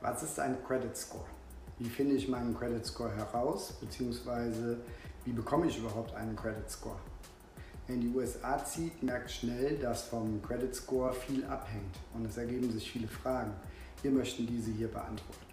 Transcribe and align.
Was 0.00 0.22
ist 0.22 0.38
ein 0.38 0.56
Credit 0.64 0.96
Score? 0.96 1.24
Wie 1.78 1.88
finde 1.88 2.14
ich 2.14 2.28
meinen 2.28 2.56
Credit 2.56 2.86
Score 2.86 3.10
heraus, 3.16 3.72
beziehungsweise 3.80 4.78
wie 5.24 5.32
bekomme 5.32 5.66
ich 5.66 5.76
überhaupt 5.76 6.14
einen 6.14 6.36
Credit 6.36 6.70
Score? 6.70 7.00
Wer 7.86 7.96
in 7.96 8.02
die 8.02 8.16
USA 8.16 8.64
zieht, 8.64 9.02
merkt 9.02 9.28
schnell, 9.28 9.76
dass 9.78 10.04
vom 10.04 10.40
Credit 10.40 10.72
Score 10.72 11.12
viel 11.12 11.44
abhängt 11.46 11.96
und 12.14 12.24
es 12.26 12.36
ergeben 12.36 12.70
sich 12.70 12.88
viele 12.88 13.08
Fragen. 13.08 13.50
Wir 14.02 14.12
möchten 14.12 14.46
diese 14.46 14.70
hier 14.70 14.86
beantworten. 14.86 15.46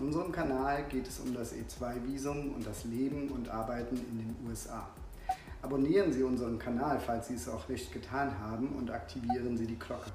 In 0.00 0.06
unserem 0.06 0.32
Kanal 0.32 0.84
geht 0.88 1.06
es 1.06 1.20
um 1.20 1.32
das 1.32 1.54
E2-Visum 1.54 2.54
und 2.54 2.66
das 2.66 2.82
Leben 2.84 3.28
und 3.28 3.48
Arbeiten 3.48 3.98
in 3.98 4.18
den 4.18 4.36
USA. 4.48 4.88
Abonnieren 5.62 6.12
Sie 6.12 6.24
unseren 6.24 6.58
Kanal, 6.58 6.98
falls 6.98 7.28
Sie 7.28 7.34
es 7.34 7.48
auch 7.48 7.68
nicht 7.68 7.92
getan 7.92 8.36
haben 8.40 8.70
und 8.70 8.90
aktivieren 8.90 9.56
Sie 9.56 9.66
die 9.66 9.78
Glocke, 9.78 10.10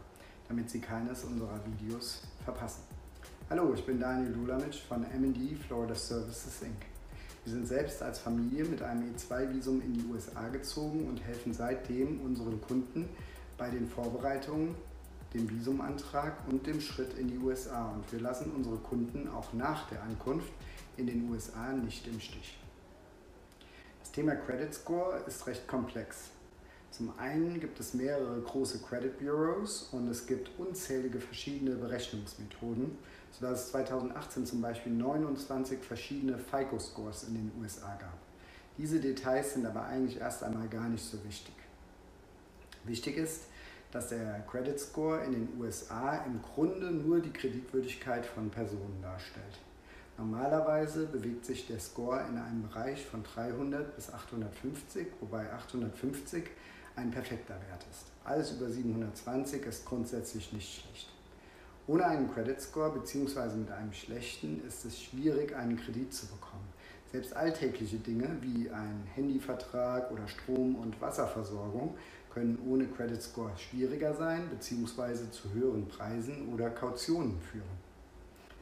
damit 0.50 0.70
Sie 0.70 0.82
keines 0.82 1.24
unserer 1.24 1.58
Videos 1.66 2.24
verpassen. 2.44 2.97
Hallo, 3.50 3.74
ich 3.74 3.86
bin 3.86 3.98
Daniel 3.98 4.34
Lulamic 4.34 4.76
von 4.76 5.04
MD 5.04 5.56
Florida 5.56 5.96
Services 5.96 6.62
Inc. 6.64 6.86
Wir 7.46 7.54
sind 7.54 7.66
selbst 7.66 8.04
als 8.04 8.20
Familie 8.20 8.66
mit 8.66 8.82
einem 8.82 9.16
E2-Visum 9.16 9.82
in 9.82 9.94
die 9.94 10.04
USA 10.04 10.50
gezogen 10.50 11.08
und 11.08 11.24
helfen 11.24 11.54
seitdem 11.54 12.20
unseren 12.20 12.60
Kunden 12.60 13.08
bei 13.58 13.70
den 13.70 13.88
Vorbereitungen, 13.88 14.76
dem 15.34 15.50
Visumantrag 15.50 16.46
und 16.50 16.68
dem 16.68 16.82
Schritt 16.82 17.18
in 17.18 17.30
die 17.30 17.38
USA. 17.38 17.94
Und 17.94 18.12
wir 18.12 18.20
lassen 18.20 18.52
unsere 18.54 18.76
Kunden 18.80 19.30
auch 19.30 19.54
nach 19.54 19.88
der 19.88 20.04
Ankunft 20.04 20.52
in 20.98 21.08
den 21.08 21.30
USA 21.30 21.72
nicht 21.72 22.06
im 22.06 22.20
Stich. 22.20 22.60
Das 24.02 24.12
Thema 24.12 24.36
Credit 24.36 24.74
Score 24.74 25.22
ist 25.26 25.48
recht 25.48 25.66
komplex. 25.70 26.32
Zum 26.92 27.14
einen 27.20 27.60
gibt 27.60 27.80
es 27.80 27.94
mehrere 27.94 28.42
große 28.42 28.80
Credit 28.80 29.20
Bureaus 29.20 29.90
und 29.92 30.08
es 30.10 30.26
gibt 30.26 30.50
unzählige 30.58 31.20
verschiedene 31.20 31.76
Berechnungsmethoden, 31.76 32.98
sodass 33.40 33.66
es 33.66 33.72
2018 33.72 34.46
zum 34.46 34.62
Beispiel 34.62 34.94
29 34.94 35.80
verschiedene 35.80 36.38
FICO-Scores 36.38 37.24
in 37.26 37.36
den 37.36 37.52
USA 37.62 37.96
gab. 38.00 38.18
Diese 38.78 39.00
Details 39.00 39.54
sind 39.54 39.66
aber 39.66 39.86
eigentlich 39.86 40.20
erst 40.20 40.44
einmal 40.44 40.68
gar 40.68 40.88
nicht 40.90 41.04
so 41.04 41.24
wichtig. 41.24 41.54
Wichtig 42.84 43.18
ist, 43.18 43.44
dass 43.92 44.10
der 44.10 44.42
Credit 44.50 44.80
Score 44.80 45.24
in 45.24 45.32
den 45.34 45.50
USA 45.60 46.18
im 46.26 46.42
Grunde 46.42 46.92
nur 46.92 47.20
die 47.20 47.32
Kreditwürdigkeit 47.32 48.26
von 48.26 48.50
Personen 48.50 49.00
darstellt. 49.02 49.60
Normalerweise 50.18 51.06
bewegt 51.06 51.46
sich 51.46 51.68
der 51.68 51.80
Score 51.80 52.22
in 52.28 52.38
einem 52.38 52.64
Bereich 52.64 53.06
von 53.06 53.24
300 53.24 53.96
bis 53.96 54.12
850, 54.12 55.08
wobei 55.22 55.52
850 55.54 56.44
ein 56.96 57.12
perfekter 57.12 57.54
Wert 57.54 57.86
ist. 57.92 58.08
Alles 58.24 58.52
über 58.52 58.68
720 58.68 59.64
ist 59.66 59.86
grundsätzlich 59.86 60.52
nicht 60.54 60.82
schlecht. 60.82 61.17
Ohne 61.88 62.06
einen 62.06 62.30
Credit 62.34 62.60
Score 62.60 62.92
bzw. 62.92 63.56
mit 63.56 63.72
einem 63.72 63.94
schlechten 63.94 64.62
ist 64.68 64.84
es 64.84 65.02
schwierig, 65.02 65.56
einen 65.56 65.78
Kredit 65.78 66.14
zu 66.14 66.28
bekommen. 66.28 66.68
Selbst 67.14 67.34
alltägliche 67.34 67.96
Dinge 67.96 68.28
wie 68.42 68.70
ein 68.70 69.08
Handyvertrag 69.16 70.12
oder 70.12 70.28
Strom- 70.28 70.76
und 70.76 71.00
Wasserversorgung 71.00 71.96
können 72.34 72.60
ohne 72.68 72.88
Credit 72.88 73.22
Score 73.22 73.52
schwieriger 73.56 74.14
sein 74.14 74.50
bzw. 74.50 75.32
zu 75.32 75.54
höheren 75.54 75.88
Preisen 75.88 76.54
oder 76.54 76.70
Kautionen 76.72 77.40
führen. 77.40 77.88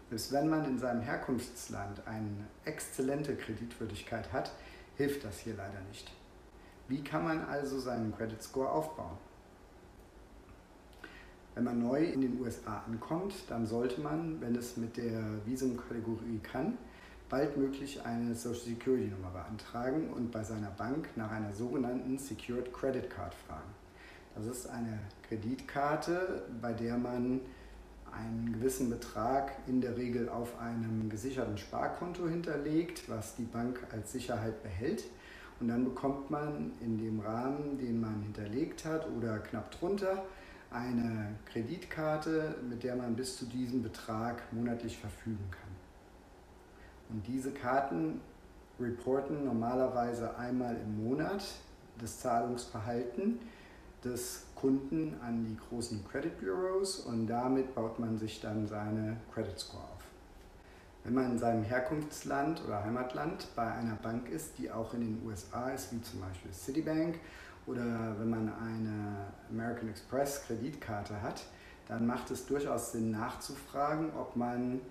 Selbst 0.10 0.32
wenn 0.32 0.48
man 0.48 0.64
in 0.66 0.78
seinem 0.78 1.02
Herkunftsland 1.02 2.06
eine 2.06 2.46
exzellente 2.64 3.36
Kreditwürdigkeit 3.36 4.32
hat, 4.32 4.52
hilft 4.98 5.24
das 5.24 5.40
hier 5.40 5.56
leider 5.56 5.82
nicht. 5.90 6.12
Wie 6.88 7.04
kann 7.04 7.24
man 7.24 7.44
also 7.46 7.80
seinen 7.80 8.16
Credit 8.16 8.42
Score 8.44 8.70
aufbauen? 8.70 9.18
Wenn 11.56 11.64
man 11.64 11.82
neu 11.82 12.04
in 12.04 12.20
den 12.20 12.42
USA 12.42 12.84
ankommt, 12.86 13.34
dann 13.48 13.66
sollte 13.66 14.02
man, 14.02 14.42
wenn 14.42 14.56
es 14.56 14.76
mit 14.76 14.98
der 14.98 15.24
Visumkategorie 15.46 16.40
kann, 16.44 16.78
baldmöglich 17.30 18.06
eine 18.06 18.36
Social 18.36 18.60
Security 18.60 19.08
Nummer 19.08 19.30
beantragen 19.30 20.10
und 20.10 20.32
bei 20.32 20.44
seiner 20.44 20.72
Bank 20.72 21.08
nach 21.16 21.32
einer 21.32 21.54
sogenannten 21.54 22.18
Secured 22.18 22.74
Credit 22.74 23.10
Card 23.10 23.34
fragen. 23.34 23.72
Das 24.36 24.46
ist 24.46 24.70
eine 24.70 25.00
Kreditkarte, 25.30 26.44
bei 26.62 26.74
der 26.74 26.98
man 26.98 27.40
einen 28.12 28.54
gewissen 28.54 28.90
Betrag 28.90 29.54
in 29.66 29.80
der 29.80 29.96
Regel 29.96 30.28
auf 30.28 30.60
einem 30.60 31.10
gesicherten 31.10 31.58
Sparkonto 31.58 32.28
hinterlegt, 32.28 33.10
was 33.10 33.36
die 33.36 33.44
Bank 33.44 33.80
als 33.92 34.12
Sicherheit 34.12 34.62
behält. 34.62 35.06
Und 35.62 35.70
dann 35.70 35.86
bekommt 35.86 36.30
man 36.30 36.74
in 36.82 36.98
dem 36.98 37.22
Rahmen, 37.22 37.78
den 37.78 38.02
man 38.02 38.22
hinterlegt 38.24 38.84
hat 38.84 39.08
oder 39.18 39.40
knapp 39.40 39.72
drunter, 39.72 40.26
eine 40.76 41.36
Kreditkarte, 41.46 42.56
mit 42.70 42.84
der 42.84 42.96
man 42.96 43.16
bis 43.16 43.38
zu 43.38 43.46
diesem 43.46 43.82
Betrag 43.82 44.42
monatlich 44.52 44.98
verfügen 44.98 45.48
kann. 45.50 45.70
Und 47.10 47.26
diese 47.28 47.52
Karten 47.52 48.20
reporten 48.80 49.46
normalerweise 49.46 50.38
einmal 50.38 50.76
im 50.76 51.06
Monat 51.08 51.46
das 52.00 52.20
Zahlungsverhalten 52.20 53.40
des 54.04 54.48
Kunden 54.56 55.16
an 55.26 55.46
die 55.46 55.58
großen 55.70 56.06
Credit 56.08 56.40
Bureaus 56.40 57.00
und 57.00 57.28
damit 57.28 57.74
baut 57.74 58.00
man 58.00 58.18
sich 58.18 58.42
dann 58.42 58.68
seine 58.68 59.18
Credit 59.34 59.58
Score 59.58 59.84
auf. 59.84 60.04
Wenn 61.04 61.14
man 61.14 61.32
in 61.32 61.40
seinem 61.40 61.64
Herkunftsland 61.64 62.64
oder 62.66 62.84
Heimatland 62.84 63.48
bei 63.56 63.72
einer 63.72 63.96
Bank 63.96 64.30
ist, 64.30 64.58
die 64.58 64.72
auch 64.72 64.94
in 64.94 65.02
den 65.02 65.22
USA 65.26 65.70
ist, 65.70 65.94
wie 65.94 66.02
zum 66.02 66.20
Beispiel 66.20 66.52
Citibank, 66.52 67.20
oder 67.68 68.16
wenn 68.20 68.30
man 68.30 68.54
eine 68.54 69.28
American 69.50 69.90
Express 69.90 70.44
Kreditkarte 70.46 71.22
hat, 71.22 71.46
dann 71.88 72.06
macht 72.06 72.32
es 72.32 72.46
durchaus 72.46 72.92
Sinn 72.92 73.12
nachzufragen, 73.12 74.12
ob 74.16 74.36
man 74.36 74.82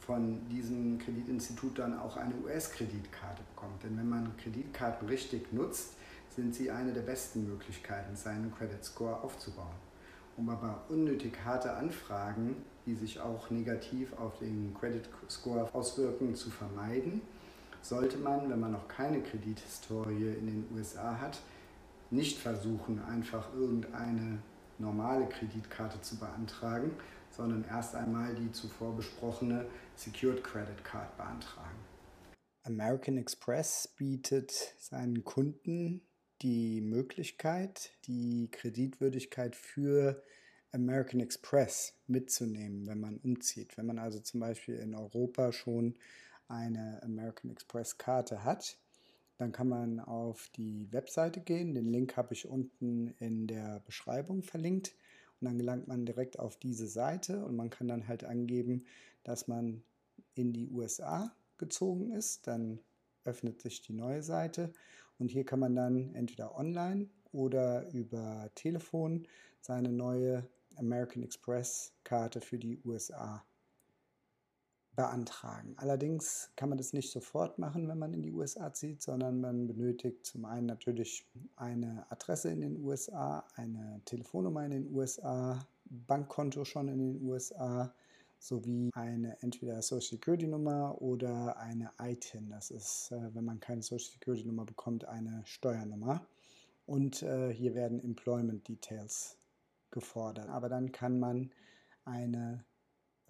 von 0.00 0.48
diesem 0.48 0.98
Kreditinstitut 0.98 1.78
dann 1.78 1.98
auch 1.98 2.16
eine 2.16 2.34
US-Kreditkarte 2.44 3.42
bekommt. 3.54 3.82
Denn 3.82 3.98
wenn 3.98 4.08
man 4.08 4.36
Kreditkarten 4.38 5.06
richtig 5.08 5.52
nutzt, 5.52 5.94
sind 6.34 6.54
sie 6.54 6.70
eine 6.70 6.92
der 6.92 7.02
besten 7.02 7.46
Möglichkeiten, 7.46 8.16
seinen 8.16 8.54
Credit 8.54 8.82
Score 8.82 9.22
aufzubauen. 9.22 9.76
Um 10.36 10.48
aber 10.48 10.84
unnötig 10.88 11.32
harte 11.44 11.74
Anfragen, 11.74 12.56
die 12.86 12.94
sich 12.94 13.20
auch 13.20 13.50
negativ 13.50 14.12
auf 14.14 14.38
den 14.38 14.74
Credit 14.78 15.06
Score 15.28 15.68
auswirken, 15.74 16.34
zu 16.34 16.48
vermeiden, 16.48 17.20
sollte 17.82 18.16
man, 18.18 18.48
wenn 18.48 18.60
man 18.60 18.72
noch 18.72 18.88
keine 18.88 19.20
Kredithistorie 19.20 20.34
in 20.38 20.46
den 20.46 20.68
USA 20.74 21.20
hat, 21.20 21.38
nicht 22.10 22.38
versuchen, 22.38 23.02
einfach 23.04 23.52
irgendeine 23.54 24.42
normale 24.78 25.28
Kreditkarte 25.28 26.00
zu 26.00 26.16
beantragen, 26.18 26.92
sondern 27.30 27.64
erst 27.64 27.94
einmal 27.94 28.34
die 28.34 28.50
zuvor 28.52 28.96
besprochene 28.96 29.66
Secured 29.96 30.42
Credit 30.42 30.82
Card 30.84 31.16
beantragen. 31.16 31.76
American 32.62 33.16
Express 33.16 33.88
bietet 33.96 34.52
seinen 34.78 35.24
Kunden 35.24 36.02
die 36.42 36.80
Möglichkeit, 36.80 37.92
die 38.06 38.50
Kreditwürdigkeit 38.50 39.56
für 39.56 40.22
American 40.72 41.20
Express 41.20 41.94
mitzunehmen, 42.06 42.86
wenn 42.86 43.00
man 43.00 43.16
umzieht. 43.18 43.76
Wenn 43.76 43.86
man 43.86 43.98
also 43.98 44.20
zum 44.20 44.40
Beispiel 44.40 44.76
in 44.76 44.94
Europa 44.94 45.52
schon 45.52 45.96
eine 46.46 47.02
American 47.02 47.50
Express 47.50 47.98
Karte 47.98 48.44
hat, 48.44 48.78
dann 49.38 49.52
kann 49.52 49.68
man 49.68 50.00
auf 50.00 50.50
die 50.56 50.92
Webseite 50.92 51.40
gehen. 51.40 51.74
Den 51.74 51.88
Link 51.88 52.16
habe 52.16 52.34
ich 52.34 52.48
unten 52.48 53.08
in 53.18 53.46
der 53.46 53.80
Beschreibung 53.86 54.42
verlinkt. 54.42 54.94
Und 55.40 55.46
dann 55.46 55.58
gelangt 55.58 55.86
man 55.86 56.04
direkt 56.04 56.38
auf 56.38 56.56
diese 56.56 56.88
Seite 56.88 57.44
und 57.44 57.54
man 57.54 57.70
kann 57.70 57.86
dann 57.86 58.08
halt 58.08 58.24
angeben, 58.24 58.84
dass 59.22 59.46
man 59.46 59.84
in 60.34 60.52
die 60.52 60.68
USA 60.68 61.32
gezogen 61.56 62.10
ist. 62.10 62.48
Dann 62.48 62.80
öffnet 63.24 63.62
sich 63.62 63.80
die 63.80 63.92
neue 63.92 64.22
Seite 64.22 64.72
und 65.18 65.30
hier 65.30 65.44
kann 65.44 65.60
man 65.60 65.76
dann 65.76 66.14
entweder 66.14 66.56
online 66.56 67.08
oder 67.30 67.88
über 67.92 68.50
Telefon 68.56 69.28
seine 69.60 69.92
neue 69.92 70.48
American 70.74 71.22
Express 71.22 71.92
Karte 72.02 72.40
für 72.40 72.58
die 72.58 72.80
USA 72.84 73.44
beantragen. 74.98 75.74
Allerdings 75.76 76.50
kann 76.56 76.70
man 76.70 76.76
das 76.76 76.92
nicht 76.92 77.12
sofort 77.12 77.60
machen, 77.60 77.86
wenn 77.86 78.00
man 78.00 78.12
in 78.14 78.24
die 78.24 78.32
USA 78.32 78.72
zieht, 78.72 79.00
sondern 79.00 79.40
man 79.40 79.68
benötigt 79.68 80.26
zum 80.26 80.44
einen 80.44 80.66
natürlich 80.66 81.24
eine 81.54 82.04
Adresse 82.10 82.50
in 82.50 82.62
den 82.62 82.84
USA, 82.84 83.44
eine 83.54 84.02
Telefonnummer 84.06 84.64
in 84.64 84.72
den 84.72 84.92
USA, 84.92 85.64
Bankkonto 85.84 86.64
schon 86.64 86.88
in 86.88 86.98
den 86.98 87.22
USA 87.22 87.94
sowie 88.40 88.90
eine 88.92 89.40
entweder 89.40 89.80
Social 89.82 90.18
Security 90.18 90.48
Nummer 90.48 91.00
oder 91.00 91.56
eine 91.58 91.92
ITIN. 92.02 92.50
Das 92.50 92.72
ist, 92.72 93.12
äh, 93.12 93.32
wenn 93.36 93.44
man 93.44 93.60
keine 93.60 93.82
Social 93.82 94.10
Security 94.10 94.46
Nummer 94.46 94.64
bekommt, 94.64 95.04
eine 95.04 95.42
Steuernummer. 95.44 96.26
Und 96.86 97.22
äh, 97.22 97.52
hier 97.54 97.76
werden 97.76 98.02
Employment 98.02 98.66
Details 98.66 99.36
gefordert. 99.92 100.48
Aber 100.48 100.68
dann 100.68 100.90
kann 100.90 101.20
man 101.20 101.52
eine 102.04 102.64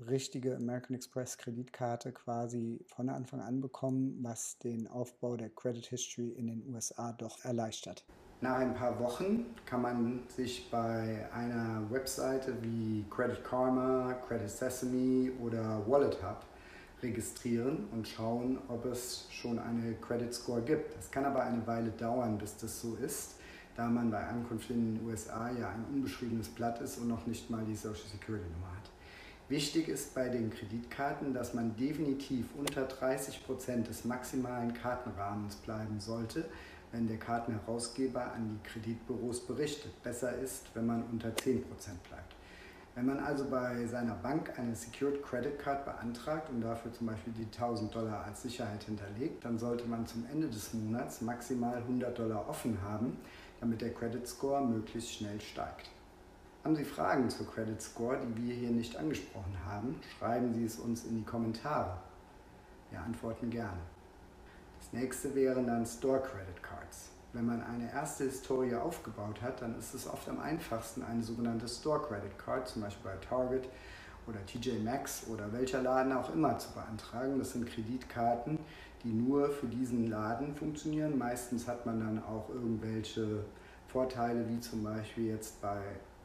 richtige 0.07 0.57
American 0.57 0.95
Express 0.95 1.37
Kreditkarte 1.39 2.13
quasi 2.13 2.85
von 2.87 3.09
Anfang 3.09 3.41
an 3.41 3.61
bekommen, 3.61 4.19
was 4.23 4.59
den 4.59 4.87
Aufbau 4.89 5.37
der 5.37 5.51
Credit 5.51 5.87
History 5.87 6.29
in 6.31 6.47
den 6.47 6.63
USA 6.73 7.13
doch 7.13 7.45
erleichtert. 7.45 8.05
Nach 8.41 8.57
ein 8.57 8.73
paar 8.73 9.01
Wochen 9.01 9.47
kann 9.67 9.83
man 9.83 10.21
sich 10.29 10.71
bei 10.71 11.29
einer 11.33 11.91
Webseite 11.91 12.55
wie 12.63 13.05
Credit 13.11 13.43
Karma, 13.43 14.15
Credit 14.29 14.49
Sesame 14.49 15.33
oder 15.43 15.83
Wallet 15.89 16.23
Hub 16.23 16.47
registrieren 17.03 17.89
und 17.93 18.07
schauen, 18.07 18.59
ob 18.69 18.85
es 18.85 19.27
schon 19.31 19.59
eine 19.59 19.95
Credit 19.95 20.33
Score 20.33 20.63
gibt. 20.63 20.97
Es 20.99 21.11
kann 21.11 21.25
aber 21.25 21.43
eine 21.43 21.67
Weile 21.67 21.91
dauern, 21.91 22.39
bis 22.39 22.57
das 22.57 22.81
so 22.81 22.95
ist, 22.97 23.37
da 23.77 23.89
man 23.89 24.11
bei 24.11 24.25
Ankunft 24.25 24.71
in 24.71 24.95
den 24.95 25.07
USA 25.07 25.51
ja 25.51 25.71
ein 25.71 25.85
unbeschriebenes 25.93 26.49
Blatt 26.49 26.81
ist 26.81 26.99
und 26.99 27.09
noch 27.09 27.27
nicht 27.27 27.51
mal 27.51 27.65
die 27.65 27.77
Social 27.77 28.07
Security 28.07 28.49
Nummer 28.51 28.77
hat. 28.77 28.88
Wichtig 29.49 29.89
ist 29.89 30.15
bei 30.15 30.29
den 30.29 30.51
Kreditkarten, 30.51 31.33
dass 31.33 31.55
man 31.55 31.75
definitiv 31.75 32.45
unter 32.59 32.83
30 32.85 33.47
Prozent 33.47 33.89
des 33.89 34.05
maximalen 34.05 34.75
Kartenrahmens 34.75 35.57
bleiben 35.57 36.01
sollte, 36.01 36.45
wenn 36.93 37.09
der 37.09 37.17
Kartenherausgeber 37.17 38.33
an 38.35 38.47
die 38.47 38.69
Kreditbüros 38.69 39.47
berichtet. 39.47 40.03
Besser 40.03 40.37
ist, 40.37 40.67
wenn 40.75 40.85
man 40.85 41.03
unter 41.05 41.31
10% 41.31 41.63
bleibt. 41.65 42.37
Wenn 42.95 43.07
man 43.07 43.21
also 43.21 43.47
bei 43.49 43.87
seiner 43.87 44.17
Bank 44.17 44.53
eine 44.59 44.75
Secured 44.75 45.23
Credit 45.23 45.59
Card 45.59 45.87
beantragt 45.87 46.51
und 46.51 46.61
dafür 46.61 46.93
zum 46.93 47.07
Beispiel 47.07 47.33
die 47.33 47.47
1000 47.47 47.95
Dollar 47.95 48.25
als 48.25 48.43
Sicherheit 48.43 48.85
hinterlegt, 48.85 49.47
dann 49.47 49.59
sollte 49.59 49.87
man 49.87 50.07
zum 50.07 50.27
Ende 50.31 50.49
des 50.49 50.75
Monats 50.75 51.23
maximal 51.23 51.77
100 51.77 52.19
Dollar 52.19 52.47
offen 52.51 52.77
haben, 52.83 53.17
damit 53.61 53.81
der 53.81 53.95
Credit 53.95 54.29
Score 54.29 54.63
möglichst 54.63 55.15
schnell 55.15 55.41
steigt. 55.41 55.89
Haben 56.69 56.77
Sie 56.77 56.85
Fragen 56.85 57.31
zur 57.31 57.51
Credit 57.51 57.81
Score, 57.81 58.19
die 58.19 58.47
wir 58.47 58.55
hier 58.55 58.71
nicht 58.71 58.95
angesprochen 58.95 59.57
haben, 59.65 59.99
schreiben 60.19 60.53
Sie 60.53 60.67
es 60.67 60.79
uns 60.79 61.07
in 61.07 61.17
die 61.17 61.25
Kommentare. 61.25 61.97
Wir 62.91 63.01
antworten 63.01 63.49
gerne. 63.49 63.79
Das 64.79 64.93
nächste 64.93 65.35
wären 65.35 65.67
dann 65.67 65.87
Store 65.87 66.21
Credit 66.21 66.63
Cards. 66.63 67.09
Wenn 67.33 67.47
man 67.47 67.63
eine 67.63 67.91
erste 67.91 68.25
Historie 68.25 68.75
aufgebaut 68.75 69.41
hat, 69.41 69.63
dann 69.63 69.79
ist 69.79 69.95
es 69.95 70.07
oft 70.07 70.29
am 70.29 70.41
einfachsten, 70.41 71.03
eine 71.03 71.23
sogenannte 71.23 71.67
Store 71.67 72.03
Credit 72.07 72.39
Card, 72.39 72.69
zum 72.69 72.83
Beispiel 72.83 73.13
bei 73.13 73.17
Target 73.17 73.67
oder 74.27 74.45
TJ 74.45 74.79
Maxx 74.85 75.27
oder 75.33 75.51
welcher 75.55 75.81
Laden 75.81 76.13
auch 76.13 76.35
immer 76.35 76.59
zu 76.59 76.71
beantragen. 76.73 77.39
Das 77.39 77.53
sind 77.53 77.67
Kreditkarten, 77.67 78.59
die 79.05 79.15
nur 79.15 79.49
für 79.49 79.69
diesen 79.69 80.11
Laden 80.11 80.55
funktionieren. 80.55 81.17
Meistens 81.17 81.67
hat 81.67 81.87
man 81.87 81.99
dann 81.99 82.23
auch 82.23 82.51
irgendwelche 82.51 83.47
Vorteile, 83.87 84.47
wie 84.51 84.61
zum 84.61 84.85
Beispiel 84.85 85.29
jetzt 85.29 85.63
bei 85.63 85.81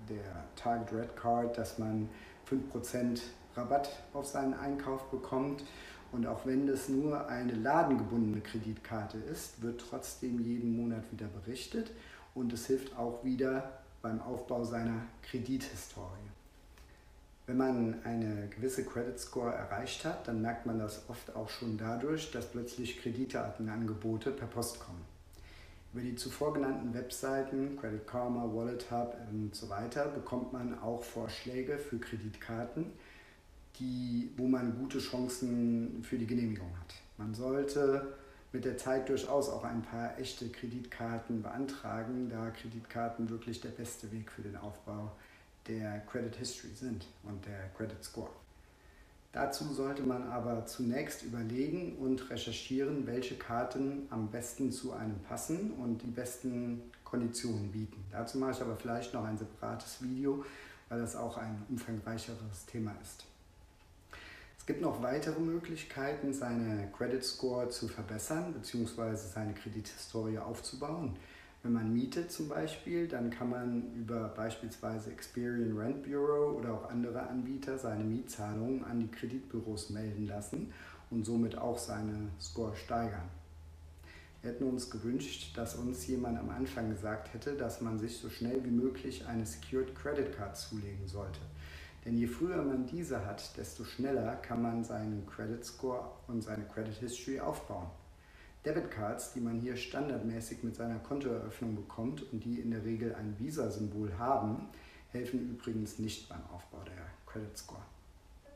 der 0.09 0.43
Target 0.55 0.93
Red 0.93 1.15
Card, 1.15 1.57
dass 1.57 1.77
man 1.77 2.09
5% 2.49 3.21
Rabatt 3.55 3.89
auf 4.13 4.25
seinen 4.25 4.53
Einkauf 4.53 5.09
bekommt 5.09 5.63
und 6.11 6.27
auch 6.27 6.45
wenn 6.45 6.67
das 6.67 6.89
nur 6.89 7.27
eine 7.27 7.53
ladengebundene 7.53 8.41
Kreditkarte 8.41 9.17
ist, 9.17 9.61
wird 9.63 9.81
trotzdem 9.89 10.39
jeden 10.43 10.77
Monat 10.77 11.03
wieder 11.11 11.27
berichtet 11.27 11.91
und 12.35 12.53
es 12.53 12.67
hilft 12.67 12.95
auch 12.97 13.23
wieder 13.23 13.79
beim 14.01 14.21
Aufbau 14.21 14.63
seiner 14.63 15.01
Kredithistorie. 15.23 16.29
Wenn 17.45 17.57
man 17.57 17.95
eine 18.03 18.47
gewisse 18.47 18.85
Credit 18.85 19.19
Score 19.19 19.53
erreicht 19.53 20.05
hat, 20.05 20.27
dann 20.27 20.41
merkt 20.41 20.65
man 20.65 20.79
das 20.79 21.09
oft 21.09 21.35
auch 21.35 21.49
schon 21.49 21.77
dadurch, 21.77 22.31
dass 22.31 22.45
plötzlich 22.45 23.01
Kreditdatenangebote 23.01 24.31
per 24.31 24.47
Post 24.47 24.79
kommen. 24.79 25.12
Über 25.93 26.01
die 26.01 26.15
zuvor 26.15 26.53
genannten 26.53 26.91
Webseiten, 26.95 27.77
Credit 27.79 28.07
Karma, 28.07 28.49
Wallet 28.51 28.89
Hub 28.89 29.15
und 29.31 29.53
so 29.53 29.69
weiter, 29.69 30.07
bekommt 30.07 30.51
man 30.51 30.79
auch 30.79 31.03
Vorschläge 31.03 31.77
für 31.77 31.99
Kreditkarten, 31.99 32.87
die, 33.77 34.31
wo 34.35 34.47
man 34.47 34.75
gute 34.79 34.97
Chancen 34.97 36.03
für 36.03 36.17
die 36.17 36.25
Genehmigung 36.25 36.71
hat. 36.79 36.95
Man 37.19 37.35
sollte 37.35 38.15
mit 38.51 38.65
der 38.65 38.75
Zeit 38.75 39.07
durchaus 39.07 39.49
auch 39.49 39.63
ein 39.63 39.83
paar 39.83 40.17
echte 40.17 40.49
Kreditkarten 40.49 41.43
beantragen, 41.43 42.27
da 42.27 42.49
Kreditkarten 42.49 43.29
wirklich 43.29 43.61
der 43.61 43.69
beste 43.69 44.11
Weg 44.11 44.31
für 44.31 44.41
den 44.41 44.55
Aufbau 44.55 45.11
der 45.67 45.99
Credit 46.07 46.35
History 46.35 46.73
sind 46.73 47.05
und 47.21 47.45
der 47.45 47.69
Credit 47.77 48.03
Score. 48.03 48.31
Dazu 49.33 49.73
sollte 49.73 50.03
man 50.03 50.27
aber 50.29 50.67
zunächst 50.67 51.23
überlegen 51.23 51.97
und 51.97 52.29
recherchieren, 52.29 53.07
welche 53.07 53.35
Karten 53.35 54.07
am 54.11 54.29
besten 54.29 54.71
zu 54.71 54.93
einem 54.93 55.19
passen 55.27 55.71
und 55.71 56.03
die 56.03 56.11
besten 56.11 56.83
Konditionen 57.03 57.71
bieten. 57.71 58.05
Dazu 58.11 58.37
mache 58.37 58.51
ich 58.51 58.61
aber 58.61 58.75
vielleicht 58.75 59.11
noch 59.15 59.25
ein 59.25 59.39
separates 59.39 60.03
Video, 60.03 60.45
weil 60.87 60.99
das 60.99 61.15
auch 61.15 61.37
ein 61.37 61.63
umfangreicheres 61.67 62.67
Thema 62.67 62.91
ist. 63.01 63.25
Es 64.59 64.67
gibt 64.67 64.81
noch 64.81 65.01
weitere 65.01 65.39
Möglichkeiten, 65.39 66.31
seine 66.31 66.91
Credit 66.95 67.23
Score 67.23 67.69
zu 67.69 67.87
verbessern 67.87 68.53
bzw. 68.53 69.15
seine 69.15 69.55
Kredithistorie 69.55 70.37
aufzubauen. 70.37 71.17
Wenn 71.63 71.71
man 71.71 71.93
mietet 71.93 72.29
zum 72.29 72.49
Beispiel, 72.49 73.07
dann 73.07 73.29
kann 73.29 73.49
man 73.49 73.93
über 73.93 74.27
beispielsweise 74.27 75.11
Experian 75.11 75.77
Rent 75.77 76.03
Bureau 76.03 76.57
oder 76.57 76.73
auch 76.73 76.89
andere 76.89 77.25
Anbieter 77.25 77.77
seine 77.77 78.03
Mietzahlungen 78.03 78.83
an 78.83 78.99
die 78.99 79.07
Kreditbüros 79.07 79.89
melden 79.89 80.27
lassen 80.27 80.73
und 81.09 81.23
somit 81.23 81.57
auch 81.57 81.77
seine 81.77 82.27
Score 82.37 82.75
steigern. 82.75 83.29
Wir 84.41 84.51
hätten 84.51 84.65
uns 84.65 84.89
gewünscht, 84.89 85.57
dass 85.57 85.75
uns 85.75 86.05
jemand 86.05 86.37
am 86.37 86.49
Anfang 86.49 86.89
gesagt 86.89 87.33
hätte, 87.33 87.53
dass 87.55 87.79
man 87.79 87.97
sich 87.97 88.17
so 88.17 88.29
schnell 88.29 88.61
wie 88.65 88.71
möglich 88.71 89.25
eine 89.25 89.45
Secured 89.45 89.95
Credit 89.95 90.35
Card 90.35 90.57
zulegen 90.57 91.07
sollte. 91.07 91.39
Denn 92.03 92.17
je 92.17 92.27
früher 92.27 92.61
man 92.61 92.85
diese 92.87 93.25
hat, 93.25 93.55
desto 93.55 93.85
schneller 93.85 94.35
kann 94.35 94.61
man 94.61 94.83
seinen 94.83 95.25
Credit 95.27 95.63
Score 95.63 96.11
und 96.27 96.41
seine 96.41 96.65
Credit 96.65 96.95
History 96.95 97.39
aufbauen. 97.39 97.87
Debitcards, 98.65 99.33
die 99.33 99.41
man 99.41 99.59
hier 99.59 99.75
standardmäßig 99.75 100.63
mit 100.63 100.75
seiner 100.75 100.99
Kontoeröffnung 100.99 101.75
bekommt 101.75 102.23
und 102.31 102.43
die 102.43 102.59
in 102.59 102.71
der 102.71 102.85
Regel 102.85 103.13
ein 103.15 103.35
Visa-Symbol 103.37 104.17
haben, 104.17 104.67
helfen 105.09 105.51
übrigens 105.51 105.99
nicht 105.99 106.29
beim 106.29 106.41
Aufbau 106.53 106.81
der 106.85 107.05
Credit 107.25 107.57
Score. 107.57 107.81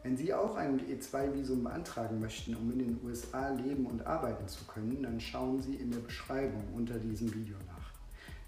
Wenn 0.04 0.16
Sie 0.16 0.34
auch 0.34 0.56
ein 0.56 0.80
E2-Visum 0.80 1.64
beantragen 1.64 2.22
möchten, 2.22 2.56
um 2.56 2.72
in 2.72 2.80
den 2.80 3.00
USA 3.04 3.50
leben 3.50 3.86
und 3.86 4.06
arbeiten 4.06 4.48
zu 4.48 4.64
können, 4.66 5.04
dann 5.04 5.20
schauen 5.20 5.62
Sie 5.62 5.76
in 5.76 5.92
der 5.92 6.00
Beschreibung 6.00 6.64
unter 6.74 6.98
diesem 6.98 7.34
Video 7.34 7.58
nach. 7.68 7.92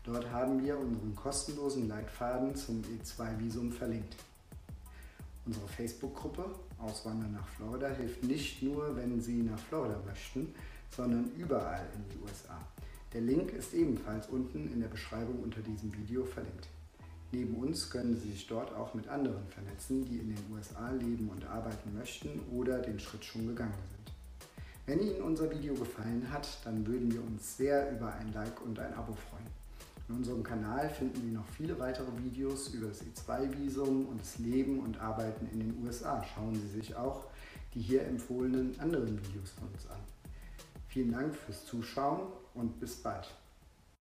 Dort 0.06 0.32
haben 0.32 0.64
wir 0.64 0.78
unseren 0.78 1.14
kostenlosen 1.16 1.90
Leitfaden 1.90 2.56
zum 2.56 2.82
E2-Visum 2.84 3.72
verlinkt. 3.72 4.16
Unsere 5.46 5.68
Facebook-Gruppe 5.68 6.46
Auswandern 6.78 7.34
nach 7.34 7.48
Florida 7.48 7.90
hilft 7.90 8.24
nicht 8.24 8.64
nur, 8.64 8.96
wenn 8.96 9.20
Sie 9.20 9.42
nach 9.42 9.60
Florida 9.60 10.00
möchten, 10.06 10.54
sondern 10.96 11.32
überall 11.38 11.86
in 11.96 12.04
die 12.10 12.24
USA. 12.24 12.60
Der 13.14 13.22
Link 13.22 13.54
ist 13.54 13.74
ebenfalls 13.74 14.28
unten 14.28 14.72
in 14.72 14.82
der 14.82 14.88
Beschreibung 14.88 15.40
unter 15.42 15.62
diesem 15.62 15.92
Video 15.96 16.24
verlinkt. 16.26 16.68
Neben 17.32 17.56
uns 17.56 17.90
können 17.90 18.16
Sie 18.16 18.32
sich 18.32 18.48
dort 18.48 18.74
auch 18.74 18.94
mit 18.94 19.08
anderen 19.08 19.48
vernetzen, 19.50 20.04
die 20.06 20.18
in 20.18 20.36
den 20.36 20.46
USA 20.52 20.92
leben 20.92 21.30
und 21.30 21.46
arbeiten 21.46 21.96
möchten 21.96 22.40
oder 22.52 22.80
den 22.80 23.00
Schritt 23.00 23.24
schon 23.24 23.48
gegangen 23.48 23.74
sind. 23.74 24.00
Wenn 24.88 25.08
Ihnen 25.08 25.22
unser 25.22 25.52
Video 25.52 25.76
gefallen 25.76 26.26
hat, 26.32 26.48
dann 26.66 26.86
würden 26.88 27.12
wir 27.12 27.24
uns 27.24 27.58
sehr 27.58 27.92
über 27.92 28.12
ein 28.14 28.34
Like 28.34 28.60
und 28.66 28.80
ein 28.80 28.94
Abo 28.96 29.14
freuen. 29.14 29.46
In 30.08 30.16
unserem 30.16 30.42
Kanal 30.42 30.90
finden 30.90 31.22
Sie 31.22 31.32
noch 31.32 31.46
viele 31.56 31.78
weitere 31.78 32.08
Videos 32.24 32.74
über 32.74 32.88
das 32.88 33.04
E2-Visum 33.04 34.08
und 34.08 34.20
das 34.20 34.40
Leben 34.40 34.80
und 34.80 35.00
Arbeiten 35.00 35.48
in 35.54 35.60
den 35.60 35.86
USA. 35.86 36.24
Schauen 36.34 36.56
Sie 36.56 36.80
sich 36.80 36.96
auch 36.96 37.28
die 37.76 37.82
hier 37.82 38.04
empfohlenen 38.08 38.80
anderen 38.80 39.24
Videos 39.24 39.52
von 39.52 39.68
uns 39.68 39.88
an. 39.88 40.00
Vielen 40.90 41.12
Dank 41.12 41.36
fürs 41.36 41.68
Zuschauen 41.68 42.34
und 42.56 42.80
bis 42.80 42.96
bald. 43.04 43.30